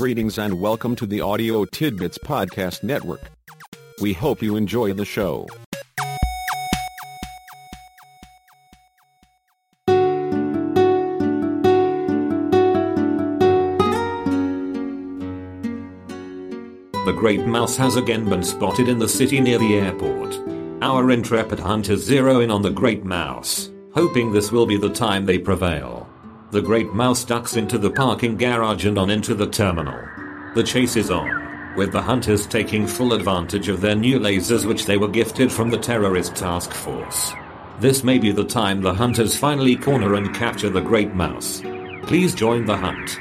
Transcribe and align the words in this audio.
Greetings 0.00 0.38
and 0.38 0.58
welcome 0.58 0.96
to 0.96 1.04
the 1.04 1.20
Audio 1.20 1.66
Tidbits 1.66 2.16
Podcast 2.16 2.82
Network. 2.82 3.20
We 4.00 4.14
hope 4.14 4.40
you 4.40 4.56
enjoy 4.56 4.94
the 4.94 5.04
show. 5.04 5.46
The 17.04 17.12
great 17.14 17.44
mouse 17.44 17.76
has 17.76 17.96
again 17.96 18.26
been 18.26 18.42
spotted 18.42 18.88
in 18.88 18.98
the 18.98 19.06
city 19.06 19.38
near 19.38 19.58
the 19.58 19.74
airport. 19.74 20.34
Our 20.80 21.10
intrepid 21.10 21.58
hunters 21.60 22.02
zero 22.02 22.40
in 22.40 22.50
on 22.50 22.62
the 22.62 22.70
great 22.70 23.04
mouse, 23.04 23.70
hoping 23.92 24.32
this 24.32 24.50
will 24.50 24.64
be 24.64 24.78
the 24.78 24.88
time 24.88 25.26
they 25.26 25.38
prevail. 25.38 25.99
The 26.52 26.60
great 26.60 26.92
mouse 26.92 27.22
ducks 27.22 27.56
into 27.56 27.78
the 27.78 27.92
parking 27.92 28.36
garage 28.36 28.84
and 28.84 28.98
on 28.98 29.08
into 29.08 29.36
the 29.36 29.46
terminal. 29.46 30.00
The 30.56 30.64
chase 30.64 30.96
is 30.96 31.08
on, 31.08 31.74
with 31.76 31.92
the 31.92 32.02
hunters 32.02 32.44
taking 32.44 32.88
full 32.88 33.12
advantage 33.12 33.68
of 33.68 33.80
their 33.80 33.94
new 33.94 34.18
lasers 34.18 34.66
which 34.66 34.84
they 34.84 34.96
were 34.96 35.06
gifted 35.06 35.52
from 35.52 35.70
the 35.70 35.78
terrorist 35.78 36.34
task 36.34 36.72
force. 36.72 37.32
This 37.78 38.02
may 38.02 38.18
be 38.18 38.32
the 38.32 38.44
time 38.44 38.82
the 38.82 38.92
hunters 38.92 39.36
finally 39.36 39.76
corner 39.76 40.14
and 40.14 40.34
capture 40.34 40.70
the 40.70 40.80
great 40.80 41.14
mouse. 41.14 41.62
Please 42.02 42.34
join 42.34 42.64
the 42.64 42.76
hunt. 42.76 43.16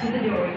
to 0.00 0.10
the 0.10 0.20
door. 0.20 0.56